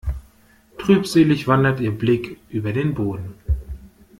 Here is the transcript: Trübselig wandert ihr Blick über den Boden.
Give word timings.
Trübselig 0.79 1.47
wandert 1.47 1.79
ihr 1.79 1.91
Blick 1.95 2.39
über 2.49 2.73
den 2.73 2.95
Boden. 2.95 3.35